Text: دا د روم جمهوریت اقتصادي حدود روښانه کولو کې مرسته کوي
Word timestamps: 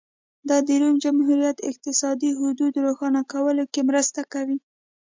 دا 0.49 0.57
د 0.67 0.69
روم 0.81 0.95
جمهوریت 1.05 1.57
اقتصادي 1.69 2.29
حدود 2.39 2.73
روښانه 2.85 3.21
کولو 3.33 3.63
کې 3.73 3.81
مرسته 3.89 4.21
کوي 4.33 4.57